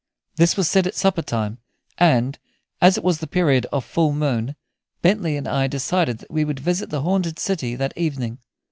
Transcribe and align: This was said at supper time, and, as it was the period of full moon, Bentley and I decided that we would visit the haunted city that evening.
This 0.37 0.57
was 0.57 0.67
said 0.67 0.87
at 0.87 0.95
supper 0.95 1.21
time, 1.21 1.59
and, 1.99 2.39
as 2.81 2.97
it 2.97 3.03
was 3.03 3.19
the 3.19 3.27
period 3.27 3.67
of 3.71 3.85
full 3.85 4.13
moon, 4.13 4.55
Bentley 5.03 5.37
and 5.37 5.47
I 5.47 5.67
decided 5.67 6.17
that 6.17 6.31
we 6.31 6.43
would 6.43 6.59
visit 6.59 6.89
the 6.89 7.01
haunted 7.01 7.37
city 7.37 7.75
that 7.75 7.95
evening. 7.95 8.39